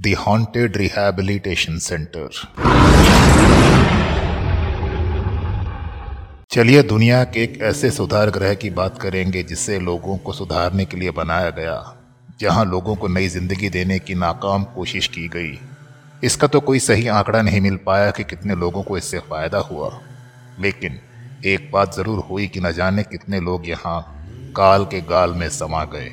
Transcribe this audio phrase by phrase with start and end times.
[0.00, 2.28] The Haunted Rehabilitation Center.
[6.50, 10.96] चलिए दुनिया के एक ऐसे सुधार ग्रह की बात करेंगे जिसे लोगों को सुधारने के
[10.96, 11.96] लिए बनाया गया,
[12.40, 15.58] जहाँ लोगों को नई ज़िंदगी देने की नाकाम कोशिश की गई।
[16.24, 19.90] इसका तो कोई सही आंकड़ा नहीं मिल पाया कि कितने लोगों को इससे फ़ायदा हुआ।
[20.60, 21.00] लेकिन
[21.46, 24.00] एक बात ज़रूर हुई कि न जाने कितने लोग यहाँ
[24.56, 26.10] काल के गाल में समा गए।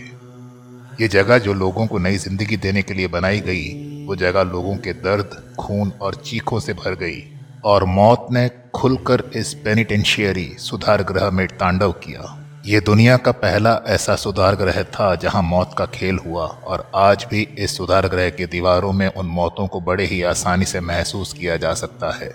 [1.02, 4.76] ये जगह जो लोगों को नई ज़िंदगी देने के लिए बनाई गई, वो जगह लोगों
[4.78, 7.24] के दर्द, खून और चीखों से भर गई
[7.64, 13.74] और मौत ने खुलकर इस पेनिटेंशियरी सुधार ग्रह में तांडव किया। ये दुनिया का पहला
[13.88, 18.30] ऐसा सुधार ग्रह था जहाँ मौत का खेल हुआ और आज भी इस सुधार ग्रह
[18.30, 22.34] की दीवारों में उन मौतों को बड़े ही आसानी से महसूस किया जा सकता है।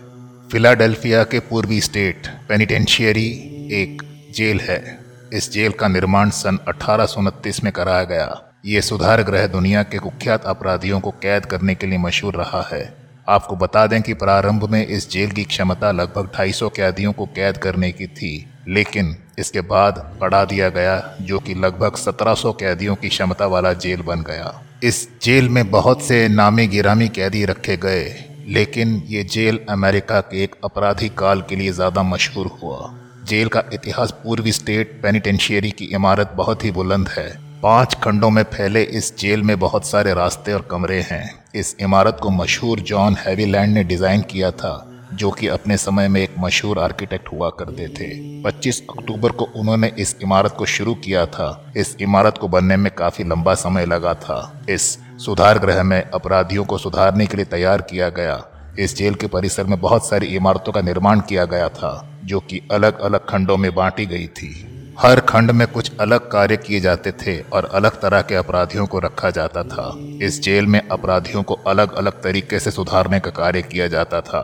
[0.53, 3.29] फिलाडेल्फिया के पूर्वी स्टेट पेनिटेंशियरी
[3.73, 4.03] एक
[4.35, 4.99] जेल है।
[5.33, 7.21] इस जेल का निर्माण सन अठारह
[7.65, 11.99] में कराया गया। ये सुधार ग्रह दुनिया के कुख्यात अपराधियों को कैद करने के लिए
[11.99, 12.83] मशहूर रहा है।
[13.29, 17.57] आपको बता दें कि प्रारंभ में इस जेल की क्षमता लगभग 250 कैदियों को कैद
[17.57, 23.09] करने की थी, लेकिन इसके बाद बढ़ा दिया गया, जो कि लगभग 1700 कैदियों की
[23.09, 28.09] क्षमता वाला जेल बन गया। इस जेल में बहुत से नामी गिरामी कैदी रखे गए,
[28.49, 32.95] लेकिन ये जेल अमेरिका के एक अपराधी काल के लिए ज़्यादा मशहूर हुआ।
[33.25, 38.43] जेल का इतिहास पूर्वी स्टेट पेनिटेंशियरी की इमारत बहुत ही बुलंद है पाँच खंडों में
[38.43, 43.15] फैले इस जेल में बहुत सारे रास्ते और कमरे हैं। इस इमारत को मशहूर जॉन
[43.15, 47.89] हैवीलैंड ने डिज़ाइन किया था, जो कि अपने समय में एक मशहूर आर्किटेक्ट हुआ करते
[47.89, 48.09] थे।
[48.43, 52.95] 25 अक्टूबर को उन्होंने इस इमारत को शुरू किया था। इस इमारत को बनने में
[52.95, 57.83] काफ़ी लंबा समय लगा था। इस सुधार गृह में अपराधियों को सुधारने के लिए तैयार
[57.83, 58.45] किया गया।
[58.79, 62.69] इस जेल के परिसर में बहुत सारी इमारतों का निर्माण किया गया था, जो कि
[62.73, 64.67] अलग अलग खंडों में बांटी गई थी।
[65.03, 68.99] हर खंड में कुछ अलग कार्य किए जाते थे और अलग तरह के अपराधियों को
[68.99, 73.63] रखा जाता था। इस जेल में अपराधियों को अलग अलग तरीके से सुधारने का कार्य
[73.63, 74.43] किया जाता था।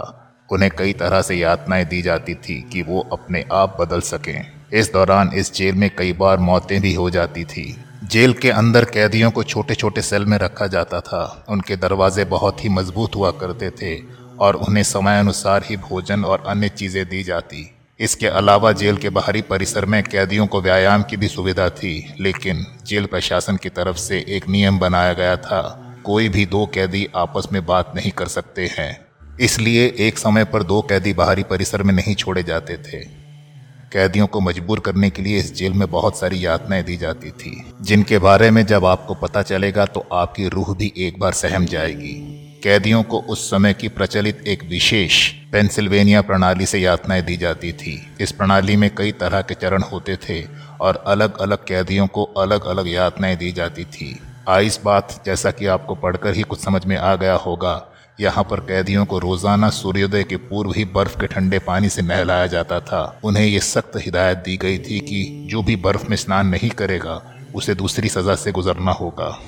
[0.53, 4.93] उन्हें कई तरह से यातनाएँ दी जाती थी कि वो अपने आप बदल सकें। इस
[4.93, 9.31] दौरान इस जेल में कई बार मौतें भी हो जाती थी। जेल के अंदर कैदियों
[9.31, 13.71] को छोटे छोटे सेल में रखा जाता था। उनके दरवाजे बहुत ही मज़बूत हुआ करते
[13.71, 14.03] थे
[14.41, 19.09] और उन्हें समय अनुसार ही भोजन और अन्य चीज़ें दी जाती। इसके अलावा जेल के
[19.09, 23.97] बाहरी परिसर में कैदियों को व्यायाम की भी सुविधा थी, लेकिन जेल प्रशासन की तरफ़
[23.97, 25.61] से एक नियम बनाया गया था,
[26.05, 29.07] कोई भी दो कैदी आपस में बात नहीं कर सकते हैं।
[29.41, 33.01] इसलिए एक समय पर दो कैदी बाहरी परिसर में नहीं छोड़े जाते थे।
[33.93, 37.73] कैदियों को मजबूर करने के लिए इस जेल में बहुत सारी यातनाएँ दी जाती थी,
[37.83, 42.15] जिनके बारे में जब आपको पता चलेगा तो आपकी रूह भी एक बार सहम जाएगी।
[42.65, 47.95] कैदियों को उस समय की प्रचलित एक विशेष पेंसिल्वेनिया प्रणाली से यातनाएँ दी जाती थी।
[48.21, 50.43] इस प्रणाली में कई तरह के चरण होते थे
[50.81, 54.19] और अलग अलग कैदियों को अलग अलग यातनाएँ दी जाती थी।
[54.49, 57.83] आइस बात जैसा कि आपको पढ़कर ही कुछ समझ में आ गया होगा,
[58.21, 62.47] यहाँ पर कैदियों को रोज़ाना सूर्योदय के पूर्व ही बर्फ़ के ठंडे पानी से नहलाया
[62.47, 66.47] जाता था। उन्हें ये सख्त हिदायत दी गई थी कि जो भी बर्फ़ में स्नान
[66.47, 67.21] नहीं करेगा,
[67.55, 69.39] उसे दूसरी सजा से गुजरना होगा।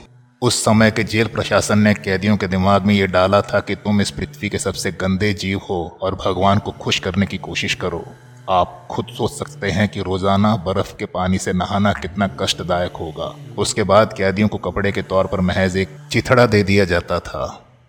[0.43, 4.01] उस समय के जेल प्रशासन ने कैदियों के दिमाग में ये डाला था कि तुम
[4.01, 8.05] इस पृथ्वी के सबसे गंदे जीव हो और भगवान को खुश करने की कोशिश करो।
[8.51, 13.35] आप खुद सोच सकते हैं कि रोज़ाना बर्फ़ के पानी से नहाना कितना कष्टदायक होगा।
[13.59, 17.45] उसके बाद कैदियों को कपड़े के तौर पर महज एक चिथड़ा दे दिया जाता था।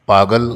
[0.07, 0.49] पागल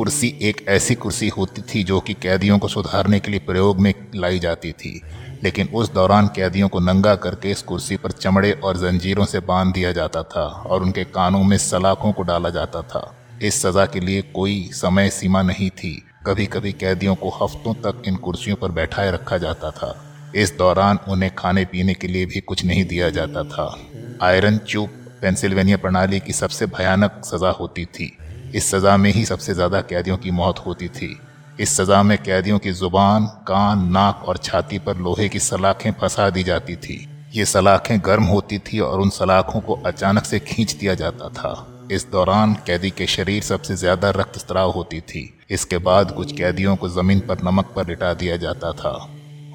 [0.00, 3.94] कुर्सी एक ऐसी कुर्सी होती थी जो कि कैदियों को सुधारने के लिए प्रयोग में
[4.14, 5.02] लाई जाती थी।
[5.44, 9.74] लेकिन उस दौरान कैदियों को नंगा करके इस कुर्सी पर चमड़े और जंजीरों से बाँध
[9.74, 14.00] दिया जाता था और उनके कानों में सलाखों को डाला जाता था। इस सज़ा के
[14.00, 18.70] लिए कोई समय सीमा नहीं थी। कभी कभी कैदियों को हफ्तों तक इन कुर्सियों पर
[18.70, 23.10] बैठाए रखा जाता था। इस दौरान उन्हें खाने पीने के लिए भी कुछ नहीं दिया
[23.10, 23.78] जाता था।
[24.22, 24.88] आयरन चूप
[25.22, 28.16] पेंसिल्वेनिया प्रणाली की सबसे भयानक सज़ा होती थी।
[28.54, 31.16] इस सज़ा में ही सबसे ज़्यादा कैदियों की मौत होती थी।
[31.60, 36.28] इस सज़ा में कैदियों की ज़ुबान, कान, नाक और छाती पर लोहे की सलाखें फंसा
[36.30, 40.72] दी जाती थी। ये सलाखें गर्म होती थी और उन सलाखों को अचानक से खींच
[40.72, 41.52] दिया जाता था।
[41.92, 46.88] इस दौरान कैदी के शरीर सबसे ज़्यादा रक्तस्त्राव होती थी। इसके बाद कुछ कैदियों को
[46.88, 48.92] ज़मीन पर नमक पर लिटा दिया जाता था।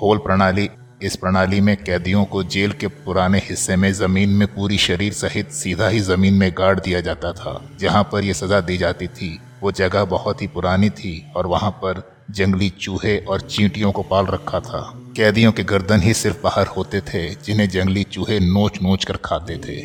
[0.01, 0.69] होल प्रणाली
[1.05, 5.51] इस प्रणाली में कैदियों को जेल के पुराने हिस्से में ज़मीन में पूरी शरीर सहित
[5.51, 9.39] सीधा ही ज़मीन में गाड़ दिया जाता था। जहाँ पर यह सजा दी जाती थी,
[9.63, 14.25] वो जगह बहुत ही पुरानी थी और वहाँ पर जंगली चूहे और चींटियों को पाल
[14.25, 19.05] रखा था। कैदियों के गर्दन ही सिर्फ़ बाहर होते थे, जिन्हें जंगली चूहे नोच नोच
[19.05, 19.79] कर खाते थे।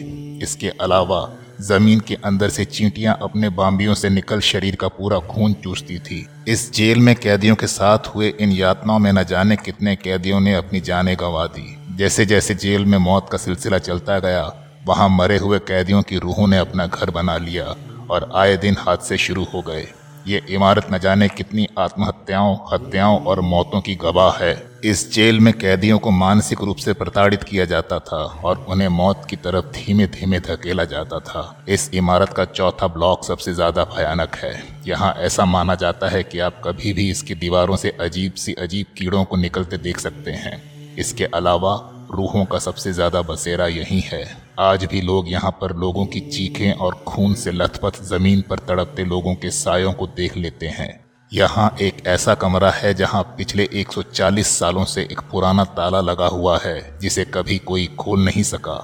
[0.44, 5.52] इसके अलावा ज़मीन के अंदर से चींटियाँ अपने बाम्बियों से निकल शरीर का पूरा खून
[5.52, 9.96] चूसती थी। इस जेल में कैदियों के साथ हुए इन यातनाओं में न जाने कितने
[9.96, 14.52] कैदियों ने अपनी जानें गंवा दी। जैसे जैसे जेल में मौत का सिलसिला चलता गया,
[14.86, 17.74] वहाँ मरे हुए कैदियों की रूहों ने अपना घर बना लिया
[18.10, 19.86] और आए दिन हादसे शुरू हो गए।
[20.26, 25.52] ये इमारत न जाने कितनी आत्महत्याओं, हत्याओं और मौतों की गवाह है। इस जेल में
[25.52, 30.06] कैदियों को मानसिक रूप से प्रताड़ित किया जाता था और उन्हें मौत की तरफ़ धीमे
[30.06, 34.52] धीमे धकेला जाता था। इस इमारत का चौथा ब्लॉक सबसे ज़्यादा भयानक है।
[34.86, 38.86] यहाँ ऐसा माना जाता है कि आप कभी भी इसकी दीवारों से अजीब सी अजीब
[38.98, 40.60] कीड़ों को निकलते देख सकते हैं।
[40.96, 41.78] इसके अलावा
[42.10, 44.24] रूहों का सबसे ज़्यादा बसेरा यही है।
[44.58, 49.04] आज भी लोग यहाँ पर लोगों की चीखें और खून से लथपथ ज़मीन पर तड़पते
[49.04, 50.88] लोगों के सायों को देख लेते हैं।
[51.32, 56.58] यहाँ एक ऐसा कमरा है जहाँ पिछले 140 सालों से एक पुराना ताला लगा हुआ
[56.58, 58.78] है, जिसे कभी कोई खोल नहीं सका।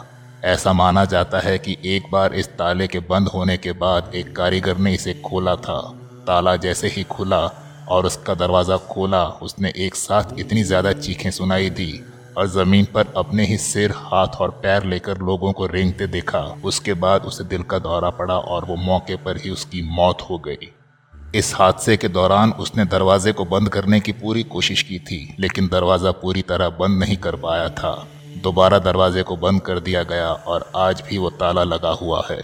[0.45, 4.35] ऐसा माना जाता है कि एक बार इस ताले के बंद होने के बाद एक
[4.37, 5.81] कारीगर ने इसे खोला था।
[6.27, 7.45] ताला जैसे ही खुला
[7.89, 11.93] और उसका दरवाज़ा खोला, उसने एक साथ इतनी ज़्यादा चीखें सुनाई दी।
[12.37, 16.95] और ज़मीन पर अपने ही सिर, हाथ और पैर लेकर लोगों को रेंगते देखा। उसके
[16.95, 20.73] बाद उसे दिल का दौरा पड़ा और वो मौके पर ही उसकी मौत हो गई।
[21.35, 25.69] इस हादसे के दौरान उसने दरवाजे को बंद करने की पूरी कोशिश की थी, लेकिन
[25.69, 28.07] दरवाज़ा पूरी तरह बंद नहीं कर पाया था।
[28.43, 32.43] दोबारा दरवाजे को बंद कर दिया गया और आज भी वो ताला लगा हुआ है।